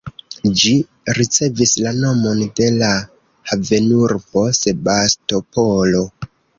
[0.61, 0.71] Ĝi
[1.17, 2.91] ricevis la nomon de la
[3.53, 6.07] havenurbo Sebastopolo.